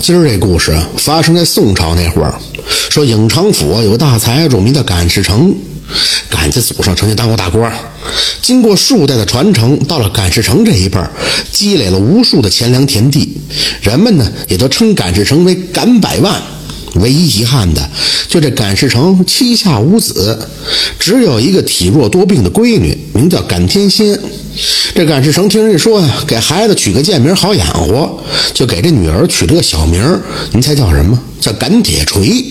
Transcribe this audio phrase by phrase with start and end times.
[0.00, 2.34] 今儿这故事发生在宋朝那会儿，
[2.88, 5.54] 说颍昌府有个大财主名叫赶世成，
[6.30, 7.70] 赶在祖上曾经当过大官，
[8.40, 10.98] 经过数代的传承，到了赶世成这一辈，
[11.52, 13.38] 积累了无数的钱粮田地，
[13.82, 16.40] 人们呢也都称赶世成为赶百万。
[16.94, 17.90] 唯一遗憾的，
[18.28, 20.38] 就这赶世成膝下无子，
[20.98, 24.18] 只有一个体弱多病的闺女，名叫赶天仙。
[24.94, 30.20] 这赶世成听人说呀，给孩子取个贱名好养活，就给这女儿取了个小名
[30.52, 31.18] 您猜叫什么？
[31.40, 32.44] 叫赶铁锤。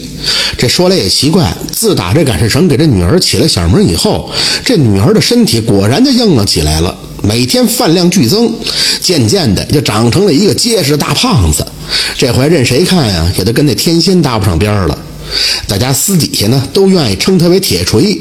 [0.58, 4.32] 这说来也奇怪，自打这赶世成给这女儿起了小名以后，
[4.64, 8.54] 这女儿的身体果然就硬了起来了，每天饭量剧增，
[9.02, 11.66] 渐渐的就长成了一个结实大胖子。
[12.18, 14.98] 这回任谁看呀，也都跟那天仙搭不上边儿了。
[15.68, 18.20] 大家私底下呢，都愿意称他为铁锤。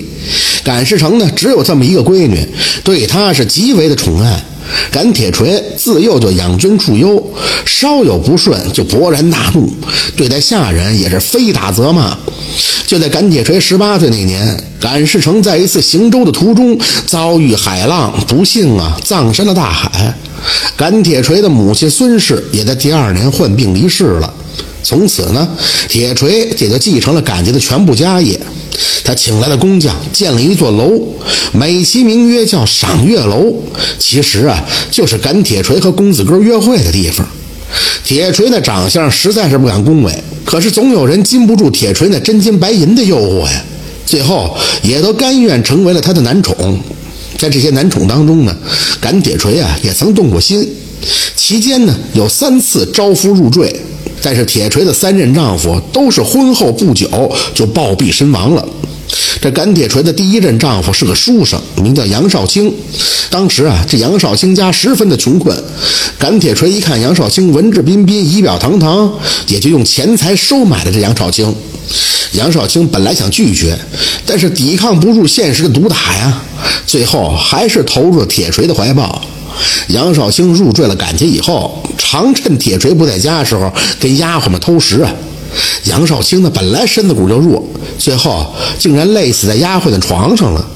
[0.63, 2.47] 赶世成呢，只有这么一个闺女，
[2.85, 4.45] 对他是极为的宠爱。
[4.91, 7.33] 赶铁锤自幼就养尊处优，
[7.65, 9.73] 稍有不顺就勃然大怒，
[10.15, 12.15] 对待下人也是非打则骂。
[12.89, 16.75] 就在赶铁锤十八岁那年，赶世成在一次行舟的途中
[17.07, 20.15] 遭遇海浪，不幸啊葬身了大海。
[20.75, 24.33] 赶铁锤的母亲孙氏也在第二年患病离世了。
[24.83, 25.47] 从此呢，
[25.87, 28.41] 铁锤也就继承了赶家的全部家业。
[29.05, 30.99] 他请来了工匠，建了一座楼，
[31.53, 33.53] 美其名曰叫赏月楼。
[33.99, 37.29] 其实啊，就是赶铁锤和公子哥约会的地方。
[38.03, 43.63] 铁锤的长相实在是不敢恭维，可是总有人禁不住铁锤那真金白银的诱惑呀。
[44.07, 46.57] 最后也都甘愿成为了他的男宠。
[47.37, 48.57] 在这些男宠当中呢，
[48.99, 50.67] 赶铁锤啊也曾动过心，
[51.37, 53.71] 期间呢有三次招夫入赘。
[54.23, 57.07] 但是铁锤的三任丈夫都是婚后不久
[57.55, 58.67] 就暴毙身亡了。
[59.41, 62.75] 这赶铁锤的第一任丈夫是个书生，名叫杨少卿。
[63.31, 65.57] 当时啊，这杨少卿家十分的穷困。
[66.19, 69.13] 赶铁锤一看杨少卿文质彬彬、仪表堂堂，
[69.47, 71.55] 也就用钱财收买了这杨少卿。
[72.33, 73.79] 杨少卿本来想拒绝，
[74.27, 76.43] 但是抵抗不住现实的毒打呀，
[76.87, 79.23] 最后还是投入了铁锤的怀抱。
[79.89, 85.11] 杨少卿入赘了赶家以后，常趁铁锤不在家的时候跟丫鬟们偷食啊。
[85.85, 87.63] 杨少卿呢，本来身子骨就弱，
[87.99, 90.67] 最后竟然累死在丫鬟的床上了。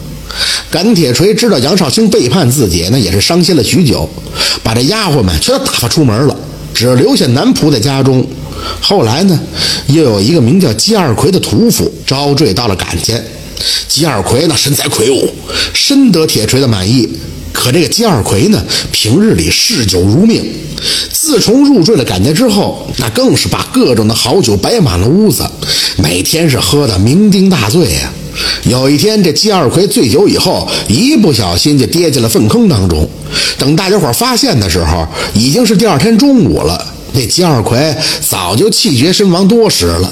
[0.70, 4.08] 赶铁锤知道杨少卿背叛自己，那也是伤心了许久，
[4.62, 6.36] 把这丫鬟们全都打发出门了，
[6.72, 8.26] 只留下男仆在家中。
[8.80, 9.38] 后来呢，
[9.88, 13.14] 又有一个名叫姬二奎的屠夫招赘到了赶家。
[13.86, 15.28] 姬二奎呢身材魁梧，
[15.74, 17.08] 深得铁锤的满意。
[17.52, 20.42] 可这个姬二奎呢，平日里嗜酒如命，
[21.12, 25.48] 自从入赘了赶家之后，那更是把各种的好酒摆满了屋子，
[25.96, 28.12] 每天是喝的酩酊大醉呀。
[28.64, 33.08] 有一天，这姬二奎醉酒以后，一不小心就跌进了粪坑当中。
[33.58, 36.94] 等大家伙发现的时候，已经是第二天中午了。
[37.12, 37.94] 那姬二奎
[38.26, 40.10] 早就气绝身亡多时了。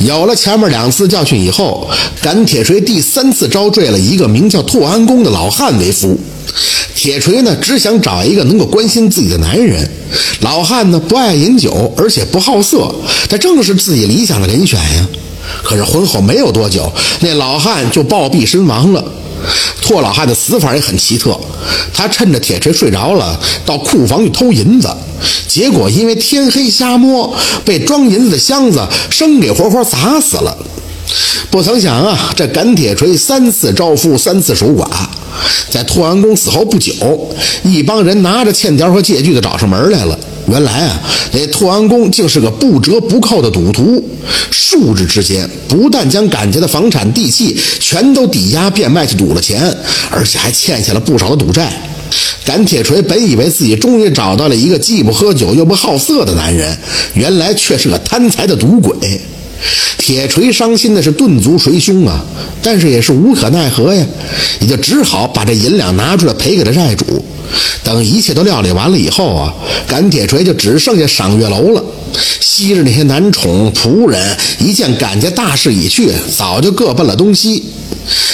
[0.00, 1.88] 有了前面两次教训以后，
[2.20, 6.18] 赶铁锤第三次招赘了一个名叫拓安公的老汉为夫。
[6.94, 9.88] 铁锤呢，只想找一个能够关心自己的男人。
[10.40, 12.92] 老汉呢，不爱饮酒，而且不好色，
[13.28, 15.08] 他正是自己理想的人选呀。
[15.62, 19.04] 可是婚后没有多久，那老汉就暴毙身亡了。
[19.80, 21.38] 拓老汉的死法也很奇特，
[21.92, 24.88] 他趁着铁锤睡着了，到库房去偷银子，
[25.48, 30.56] 结果因为天黑瞎摸，被装银子的箱子生给活活砸死了。
[31.50, 34.88] 不曾想啊，这赶铁锤三次招夫，三次守寡。
[35.70, 36.92] 在拓安公死后不久，
[37.64, 40.18] 一帮人拿着欠条和借据的找上门来了。
[40.52, 41.00] 原来啊，
[41.32, 44.06] 那拓安公竟是个不折不扣的赌徒，
[44.50, 49.74] 数日之间不但将赶家的房产地契全都抵押变卖去赌了钱，
[50.10, 51.72] 而且还欠下了不少的赌债。
[52.44, 56.76] 赶铁锤本以为自己终于找到了一个既不喝酒又不好色的男人，
[57.14, 58.94] 原来却是个贪财的赌鬼。
[59.96, 62.22] 铁锤伤心的是顿足捶胸啊，
[62.62, 64.04] 但是也是无可奈何呀，
[64.60, 67.24] 也就只好把这银两拿出来赔给了债主。
[67.84, 69.54] 等一切都料理完了以后啊，
[69.86, 71.84] 赶铁锤就只剩下赏月楼了。
[72.40, 77.64] 昔日那些男宠仆人一见赶家大势已去，早就各奔了东西。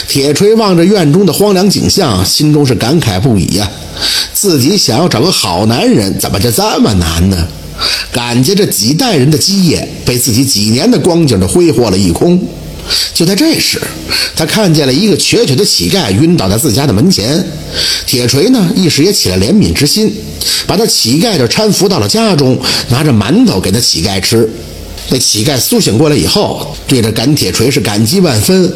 [0.09, 3.71] 铁锤望着院中的荒凉景象，心中是感慨不已呀。
[4.33, 7.47] 自己想要找个好男人，怎么就这么难呢？
[8.11, 12.41] 赶家这几代人的基业，被自己几年的光景都挥霍了一空。
[13.15, 13.81] 就在这时，
[14.35, 17.45] 他看见了一个瘸瘸的乞丐晕倒在自家的门前。
[18.07, 20.13] 铁锤呢，一时也起了怜悯之心，
[20.67, 22.59] 把那乞丐就搀扶到了家中，
[22.89, 24.49] 拿着馒头给那乞丐吃。
[25.11, 28.73] 那乞丐苏醒过来以后，对着赶铁锤是感激万分。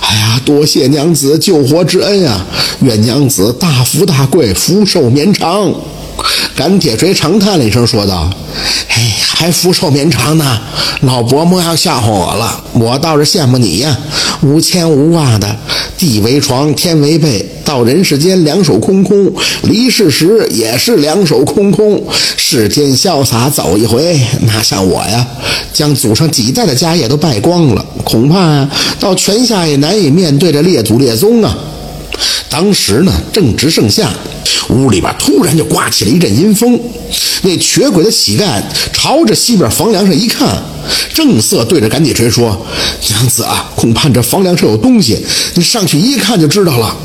[0.00, 2.46] 哎呀，多谢娘子救活之恩啊！
[2.80, 5.74] 愿娘子大富大贵，福寿绵长。
[6.56, 8.30] 赶铁锤长叹了一声，说道
[8.88, 10.58] ：“哎，还福寿绵长呢，
[11.02, 12.64] 老伯莫要笑话我了。
[12.72, 13.94] 我倒是羡慕你呀，
[14.40, 15.54] 无牵无挂的，
[15.98, 19.30] 地为床，天为被，到人世间两手空空，
[19.64, 22.02] 离世时也是两手空空。
[22.38, 25.26] 世间潇洒走一回，哪像我呀，
[25.74, 28.66] 将祖上几代的家业都败光了，恐怕，
[28.98, 31.54] 到泉下也难以面对着列祖列宗啊。”
[32.48, 34.08] 当时呢，正值盛夏，
[34.70, 36.78] 屋里边突然就刮起了一阵阴风。
[37.42, 38.62] 那瘸鬼的乞丐
[38.92, 40.62] 朝着西边房梁上一看，
[41.12, 42.66] 正色对着赶铁锤说
[43.08, 46.96] ：“娘子啊，恐怕这房梁上有东西，你上去一看就知道了。”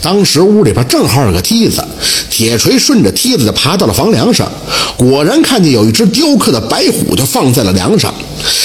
[0.00, 1.84] 当时屋里边正好有个梯子，
[2.30, 4.50] 铁锤顺着梯子就爬到了房梁上，
[4.96, 8.12] 果然看见有一只雕刻的白虎就放在了梁上。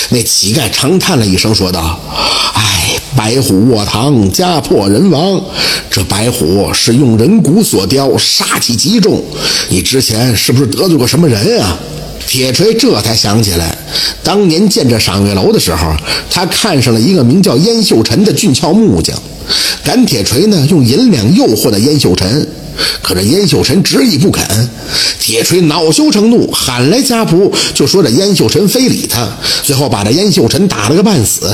[0.09, 1.99] 那乞丐长叹了一声，说道
[2.53, 2.80] ：“哎，
[3.15, 5.41] 白虎卧堂，家破人亡。
[5.89, 9.23] 这白虎是用人骨所雕，杀气极重。
[9.69, 11.77] 你之前是不是得罪过什么人啊？”
[12.27, 13.77] 铁锤这才想起来，
[14.23, 15.93] 当年见这赏月楼的时候，
[16.29, 19.17] 他看上了一个名叫燕秀臣的俊俏木匠。
[19.83, 22.47] 赶铁锤呢，用银两诱惑的燕秀臣，
[23.01, 24.45] 可这燕秀臣执意不肯。
[25.19, 29.27] 铁锤恼羞成怒，喊来家仆，就说这燕秀臣非礼他，
[29.63, 31.53] 最后把这燕秀臣打了个半死。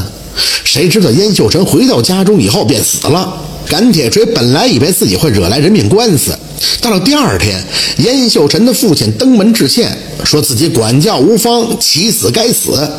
[0.64, 3.44] 谁知道燕秀臣回到家中以后便死了。
[3.70, 6.32] 赶铁锤本来以为自己会惹来人命官司，
[6.80, 7.62] 到了第二天，
[7.98, 12.90] 燕秀臣的父亲登门致歉，说自己管教无方，其死该死，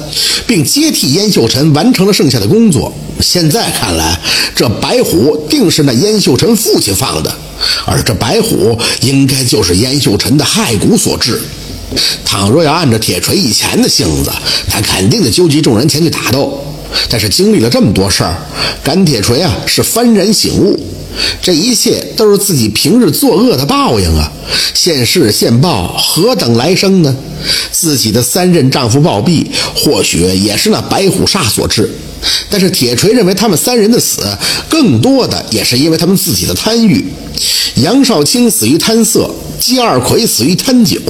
[0.46, 2.92] 并接替燕秀臣完成了剩下的工作。
[3.18, 4.20] 现在看来，
[4.54, 7.34] 这白虎定是那燕秀臣父亲放的，
[7.86, 11.40] 而这白虎应该就是燕秀臣的骸骨所致。
[12.26, 14.30] 倘若要按照铁锤以前的性子，
[14.68, 16.62] 他肯定得纠集众人前去打斗。
[17.08, 18.36] 但是经历了这么多事儿，
[18.82, 20.78] 甘铁锤啊是幡然醒悟，
[21.42, 24.30] 这一切都是自己平日作恶的报应啊！
[24.74, 27.16] 现世现报，何等来生呢？
[27.70, 31.90] 自己的三任丈夫暴毙，或许也是那白虎煞所致。
[32.50, 34.20] 但是铁锤认为，他们三人的死，
[34.68, 37.04] 更多的也是因为他们自己的贪欲。
[37.76, 41.00] 杨少卿死于贪色，姬二奎死于贪酒，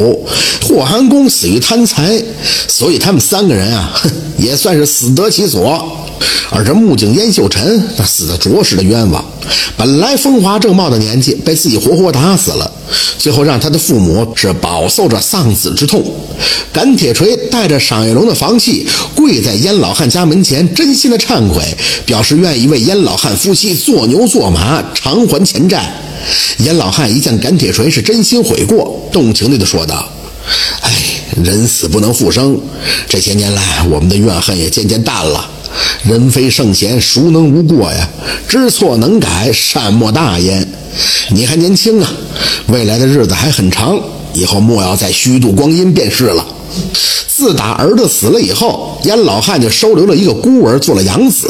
[0.62, 2.22] 霍寒公死于贪财，
[2.66, 6.07] 所以他们三个人啊，哼，也算是死得其所。
[6.50, 9.24] 而这木匠燕秀臣，那死的着实的冤枉。
[9.76, 12.70] 本来风华正茂的年纪，被自己活活打死了，
[13.18, 16.02] 最后让他的父母是饱受着丧子之痛。
[16.72, 21.62] 赶铁锤带着赏月龙的房契，跪在燕老汉家门前，真心的忏悔，
[22.06, 25.92] 表示愿意为燕老汉夫妻做牛做马，偿还前债。
[26.58, 30.06] 燕老汉一见赶铁锤是真心悔过，动情地说道
[30.82, 30.92] ：“哎，
[31.42, 32.60] 人死不能复生，
[33.08, 35.48] 这些年来我们的怨恨也渐渐淡了。
[36.04, 38.08] 人非圣贤，孰能无过呀？
[38.48, 40.66] 知错能改，善莫大焉。
[41.30, 42.12] 你还年轻啊，
[42.68, 43.98] 未来的日子还很长，
[44.32, 46.46] 以后莫要再虚度光阴便是了。”
[47.28, 51.48] 自打儿子死了以后，燕老汉就收留了一个孤儿做了养子。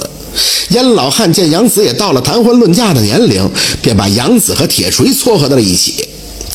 [0.70, 3.48] 燕老汉见养子也到了谈婚论嫁的年龄，
[3.80, 6.06] 便把养子和铁锤撮合在了一起。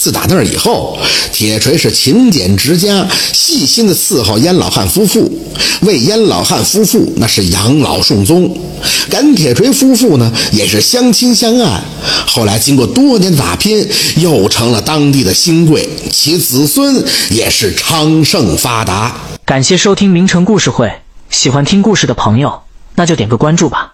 [0.03, 0.97] 自打那儿以后，
[1.31, 5.31] 铁锤是勤俭持家，细心的伺候燕老汉夫妇，
[5.83, 8.53] 为燕老汉夫妇那是养老送终。
[9.09, 11.81] 赶铁锤夫妇呢，也是相亲相爱。
[12.27, 19.15] 后来经过多年打拼，又成了当地的新贵，其子孙也是昌盛发达。
[19.45, 20.91] 感谢收听名城故事会，
[21.29, 22.63] 喜欢听故事的朋友，
[22.95, 23.93] 那就点个关注吧。